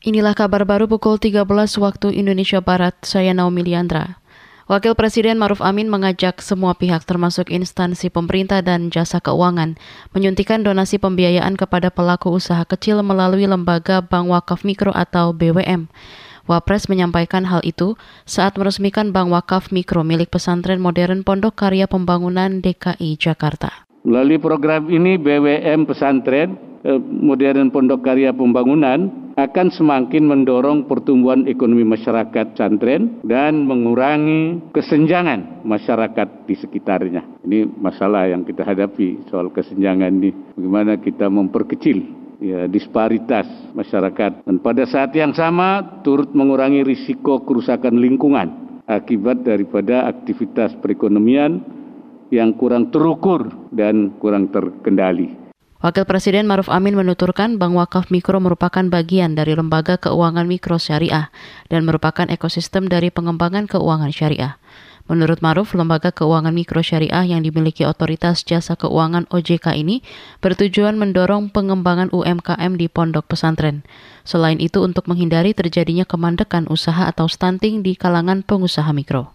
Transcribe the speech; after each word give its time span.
Inilah 0.00 0.32
kabar 0.32 0.64
baru 0.64 0.88
pukul 0.88 1.20
13 1.20 1.44
waktu 1.76 2.16
Indonesia 2.16 2.64
Barat. 2.64 2.96
Saya 3.04 3.36
Naomi 3.36 3.60
Liandra. 3.60 4.16
Wakil 4.64 4.96
Presiden 4.96 5.36
Maruf 5.36 5.60
Amin 5.60 5.92
mengajak 5.92 6.40
semua 6.40 6.72
pihak 6.72 7.04
termasuk 7.04 7.52
instansi 7.52 8.08
pemerintah 8.08 8.64
dan 8.64 8.88
jasa 8.88 9.20
keuangan 9.20 9.76
menyuntikan 10.16 10.64
donasi 10.64 10.96
pembiayaan 10.96 11.52
kepada 11.52 11.92
pelaku 11.92 12.32
usaha 12.32 12.64
kecil 12.64 13.04
melalui 13.04 13.44
lembaga 13.44 14.00
Bank 14.00 14.32
Wakaf 14.32 14.64
Mikro 14.64 14.88
atau 14.96 15.36
BWM. 15.36 15.92
Wapres 16.48 16.88
menyampaikan 16.88 17.44
hal 17.44 17.60
itu 17.60 18.00
saat 18.24 18.56
meresmikan 18.56 19.12
Bank 19.12 19.28
Wakaf 19.28 19.68
Mikro 19.68 20.00
milik 20.00 20.32
pesantren 20.32 20.80
modern 20.80 21.28
Pondok 21.28 21.60
Karya 21.60 21.84
Pembangunan 21.84 22.64
DKI 22.64 23.20
Jakarta. 23.20 23.84
Melalui 24.08 24.40
program 24.40 24.88
ini 24.88 25.20
BWM 25.20 25.84
pesantren 25.84 26.56
eh, 26.88 26.96
modern 26.96 27.68
Pondok 27.68 28.00
Karya 28.00 28.32
Pembangunan 28.32 29.19
akan 29.48 29.72
semakin 29.72 30.28
mendorong 30.28 30.84
pertumbuhan 30.84 31.48
ekonomi 31.48 31.84
masyarakat 31.86 32.52
pesantren 32.52 33.24
dan 33.24 33.64
mengurangi 33.64 34.72
kesenjangan 34.76 35.64
masyarakat 35.64 36.44
di 36.44 36.54
sekitarnya. 36.60 37.24
Ini 37.46 37.64
masalah 37.80 38.28
yang 38.28 38.44
kita 38.44 38.66
hadapi 38.66 39.30
soal 39.32 39.48
kesenjangan 39.48 40.12
ini. 40.20 40.30
Bagaimana 40.56 41.00
kita 41.00 41.32
memperkecil 41.32 41.98
ya, 42.44 42.68
disparitas 42.68 43.48
masyarakat 43.72 44.44
dan 44.44 44.56
pada 44.60 44.84
saat 44.84 45.16
yang 45.16 45.32
sama 45.32 46.00
turut 46.04 46.32
mengurangi 46.36 46.84
risiko 46.84 47.40
kerusakan 47.44 47.96
lingkungan 47.96 48.82
akibat 48.84 49.46
daripada 49.46 50.10
aktivitas 50.10 50.74
perekonomian 50.82 51.62
yang 52.30 52.54
kurang 52.54 52.90
terukur 52.94 53.46
dan 53.74 54.18
kurang 54.18 54.50
terkendali. 54.50 55.39
Wakil 55.80 56.04
Presiden 56.04 56.44
Maruf 56.44 56.68
Amin 56.68 56.92
menuturkan 56.92 57.56
Bank 57.56 57.72
Wakaf 57.72 58.12
Mikro 58.12 58.36
merupakan 58.36 58.84
bagian 58.84 59.32
dari 59.32 59.56
lembaga 59.56 59.96
keuangan 59.96 60.44
mikro 60.44 60.76
syariah 60.76 61.32
dan 61.72 61.88
merupakan 61.88 62.28
ekosistem 62.28 62.84
dari 62.84 63.08
pengembangan 63.08 63.64
keuangan 63.64 64.12
syariah. 64.12 64.60
Menurut 65.08 65.40
Maruf, 65.40 65.72
lembaga 65.72 66.12
keuangan 66.12 66.52
mikro 66.52 66.84
syariah 66.84 67.24
yang 67.24 67.40
dimiliki 67.40 67.88
Otoritas 67.88 68.44
Jasa 68.44 68.76
Keuangan 68.76 69.24
OJK 69.32 69.80
ini 69.80 70.04
bertujuan 70.44 71.00
mendorong 71.00 71.48
pengembangan 71.48 72.12
UMKM 72.12 72.76
di 72.76 72.92
pondok 72.92 73.32
pesantren. 73.32 73.80
Selain 74.28 74.60
itu 74.60 74.84
untuk 74.84 75.08
menghindari 75.08 75.56
terjadinya 75.56 76.04
kemandekan 76.04 76.68
usaha 76.68 77.08
atau 77.08 77.24
stunting 77.24 77.80
di 77.80 77.96
kalangan 77.96 78.44
pengusaha 78.44 78.92
mikro. 78.92 79.32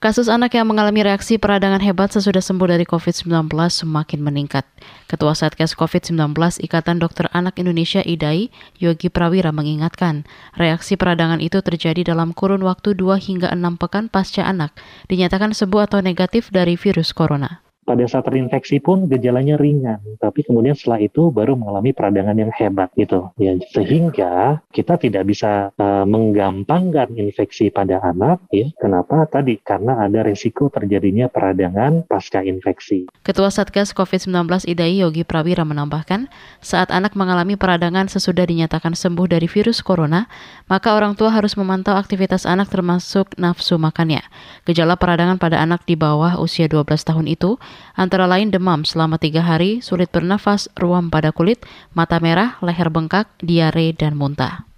Kasus 0.00 0.32
anak 0.32 0.56
yang 0.56 0.64
mengalami 0.64 1.04
reaksi 1.04 1.36
peradangan 1.36 1.84
hebat 1.84 2.08
sesudah 2.08 2.40
sembuh 2.40 2.72
dari 2.72 2.88
COVID-19 2.88 3.52
semakin 3.52 4.24
meningkat. 4.24 4.64
Ketua 5.04 5.36
Satgas 5.36 5.76
COVID-19 5.76 6.32
Ikatan 6.64 6.96
Dokter 7.04 7.28
Anak 7.36 7.60
Indonesia 7.60 8.00
IDAI, 8.00 8.48
Yogi 8.80 9.12
Prawira 9.12 9.52
mengingatkan, 9.52 10.24
reaksi 10.56 10.96
peradangan 10.96 11.44
itu 11.44 11.60
terjadi 11.60 12.16
dalam 12.16 12.32
kurun 12.32 12.64
waktu 12.64 12.96
2 12.96 13.20
hingga 13.20 13.52
6 13.52 13.60
pekan 13.76 14.08
pasca 14.08 14.40
anak 14.40 14.72
dinyatakan 15.12 15.52
sembuh 15.52 15.84
atau 15.84 16.00
negatif 16.00 16.48
dari 16.48 16.80
virus 16.80 17.12
corona 17.12 17.60
pada 17.90 18.06
saat 18.06 18.22
terinfeksi 18.22 18.78
pun 18.78 19.10
gejalanya 19.10 19.58
ringan, 19.58 19.98
tapi 20.22 20.46
kemudian 20.46 20.78
setelah 20.78 21.02
itu 21.02 21.34
baru 21.34 21.58
mengalami 21.58 21.90
peradangan 21.90 22.38
yang 22.38 22.54
hebat 22.54 22.94
gitu. 22.94 23.34
Ya, 23.34 23.58
sehingga 23.74 24.62
kita 24.70 24.94
tidak 24.94 25.26
bisa 25.26 25.74
uh, 25.74 26.06
menggampangkan 26.06 27.10
infeksi 27.18 27.74
pada 27.74 27.98
anak 28.06 28.38
ya. 28.54 28.70
Kenapa? 28.78 29.26
Tadi 29.26 29.58
karena 29.58 30.06
ada 30.06 30.22
risiko 30.22 30.70
terjadinya 30.70 31.26
peradangan 31.26 32.06
pasca 32.06 32.46
infeksi. 32.46 33.10
Ketua 33.26 33.50
Satgas 33.50 33.90
COVID-19 33.90 34.70
IDAI 34.70 35.02
Yogi 35.02 35.26
Prawira 35.26 35.66
menambahkan, 35.66 36.30
saat 36.62 36.94
anak 36.94 37.18
mengalami 37.18 37.58
peradangan 37.58 38.06
sesudah 38.06 38.46
dinyatakan 38.46 38.94
sembuh 38.94 39.26
dari 39.26 39.50
virus 39.50 39.82
corona, 39.82 40.30
maka 40.70 40.94
orang 40.94 41.18
tua 41.18 41.34
harus 41.34 41.58
memantau 41.58 41.98
aktivitas 41.98 42.46
anak 42.46 42.70
termasuk 42.70 43.34
nafsu 43.34 43.82
makannya. 43.82 44.22
Gejala 44.62 44.94
peradangan 44.94 45.42
pada 45.42 45.58
anak 45.58 45.82
di 45.90 45.98
bawah 45.98 46.38
usia 46.38 46.70
12 46.70 46.86
tahun 47.02 47.26
itu 47.26 47.58
antara 47.94 48.24
lain 48.24 48.48
demam 48.48 48.82
selama 48.82 49.20
tiga 49.20 49.44
hari, 49.44 49.84
sulit 49.84 50.08
bernafas, 50.08 50.66
ruam 50.78 51.08
pada 51.08 51.30
kulit, 51.30 51.62
mata 51.92 52.18
merah, 52.18 52.60
leher 52.64 52.88
bengkak, 52.88 53.28
diare, 53.40 53.92
dan 53.94 54.16
muntah. 54.16 54.68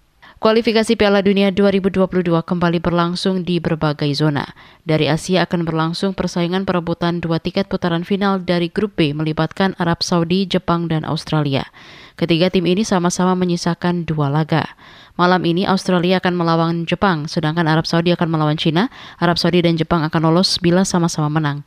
Kualifikasi 0.43 0.99
Piala 0.99 1.23
Dunia 1.23 1.55
2022 1.55 2.03
kembali 2.43 2.83
berlangsung 2.83 3.47
di 3.47 3.63
berbagai 3.63 4.11
zona. 4.11 4.43
Dari 4.83 5.07
Asia 5.07 5.47
akan 5.47 5.63
berlangsung 5.63 6.19
persaingan 6.19 6.67
perebutan 6.67 7.23
dua 7.23 7.39
tiket 7.39 7.71
putaran 7.71 8.03
final 8.03 8.43
dari 8.43 8.67
grup 8.67 8.99
B 8.99 9.15
melibatkan 9.15 9.79
Arab 9.79 10.03
Saudi, 10.03 10.43
Jepang, 10.51 10.91
dan 10.91 11.07
Australia. 11.07 11.71
Ketiga 12.19 12.51
tim 12.51 12.67
ini 12.67 12.83
sama-sama 12.83 13.39
menyisakan 13.39 14.03
dua 14.03 14.27
laga. 14.35 14.67
Malam 15.15 15.47
ini 15.47 15.63
Australia 15.63 16.19
akan 16.19 16.35
melawan 16.35 16.91
Jepang, 16.91 17.31
sedangkan 17.31 17.71
Arab 17.71 17.87
Saudi 17.87 18.11
akan 18.11 18.27
melawan 18.27 18.59
China. 18.59 18.91
Arab 19.23 19.39
Saudi 19.39 19.63
dan 19.63 19.79
Jepang 19.79 20.03
akan 20.03 20.27
lolos 20.27 20.59
bila 20.59 20.83
sama-sama 20.83 21.31
menang. 21.31 21.63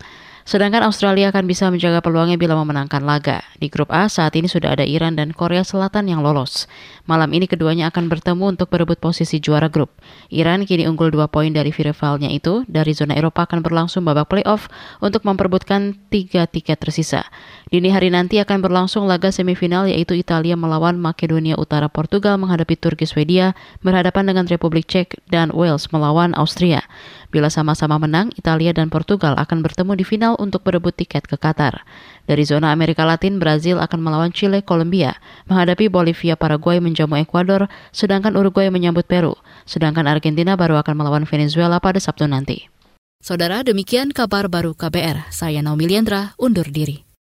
Sedangkan 0.46 0.86
Australia 0.86 1.34
akan 1.34 1.50
bisa 1.50 1.74
menjaga 1.74 2.06
peluangnya 2.06 2.38
bila 2.38 2.54
memenangkan 2.54 3.02
laga. 3.02 3.42
Di 3.58 3.66
grup 3.66 3.90
A 3.90 4.06
saat 4.06 4.38
ini 4.38 4.46
sudah 4.46 4.78
ada 4.78 4.86
Iran 4.86 5.18
dan 5.18 5.34
Korea 5.34 5.66
Selatan 5.66 6.06
yang 6.06 6.22
lolos. 6.22 6.70
Malam 7.10 7.34
ini 7.34 7.50
keduanya 7.50 7.90
akan 7.90 8.06
bertemu 8.14 8.54
untuk 8.54 8.70
berebut 8.70 9.02
posisi 9.02 9.42
juara 9.42 9.74
grup. 9.74 9.90
Iran 10.30 10.70
kini 10.70 10.86
unggul 10.86 11.10
dua 11.10 11.26
poin 11.34 11.50
dari 11.50 11.74
rivalnya 11.74 12.30
itu. 12.30 12.62
Dari 12.70 12.94
zona 12.94 13.18
Eropa 13.18 13.50
akan 13.50 13.66
berlangsung 13.66 14.06
babak 14.06 14.30
playoff 14.30 14.70
untuk 15.02 15.26
memperebutkan 15.26 15.98
tiga 16.14 16.46
tiket 16.46 16.78
tersisa. 16.78 17.26
Dini 17.66 17.90
hari 17.90 18.14
nanti 18.14 18.38
akan 18.38 18.62
berlangsung 18.62 19.10
laga 19.10 19.34
semifinal 19.34 19.90
yaitu 19.90 20.14
Italia 20.14 20.54
melawan 20.54 21.02
Makedonia 21.02 21.58
Utara 21.58 21.90
Portugal 21.90 22.38
menghadapi 22.38 22.78
Turki 22.78 23.10
Swedia 23.10 23.58
berhadapan 23.82 24.30
dengan 24.30 24.46
Republik 24.46 24.86
Cek 24.86 25.18
dan 25.34 25.50
Wales 25.50 25.90
melawan 25.90 26.38
Austria. 26.38 26.86
Bila 27.34 27.50
sama-sama 27.50 27.98
menang, 27.98 28.30
Italia 28.38 28.70
dan 28.70 28.94
Portugal 28.94 29.34
akan 29.42 29.66
bertemu 29.66 29.98
di 29.98 30.06
final 30.06 30.34
untuk 30.38 30.62
berebut 30.62 30.94
tiket 30.94 31.26
ke 31.26 31.42
Qatar. 31.42 31.82
Dari 32.30 32.46
zona 32.46 32.70
Amerika 32.70 33.02
Latin, 33.02 33.42
Brazil 33.42 33.82
akan 33.82 33.98
melawan 33.98 34.30
Chile, 34.30 34.62
Kolombia, 34.62 35.18
menghadapi 35.50 35.90
Bolivia, 35.90 36.38
Paraguay 36.38 36.78
menjamu 36.78 37.18
Ekuador, 37.18 37.66
sedangkan 37.90 38.38
Uruguay 38.38 38.70
menyambut 38.70 39.10
Peru, 39.10 39.34
sedangkan 39.66 40.06
Argentina 40.06 40.54
baru 40.54 40.78
akan 40.82 40.96
melawan 41.02 41.26
Venezuela 41.26 41.82
pada 41.82 41.98
Sabtu 41.98 42.30
nanti. 42.30 42.70
Saudara, 43.26 43.66
demikian 43.66 44.14
kabar 44.14 44.46
baru 44.46 44.78
KBR. 44.78 45.34
Saya 45.34 45.66
Naomi 45.66 45.90
Liandra, 45.90 46.38
undur 46.38 46.70
diri. 46.70 47.05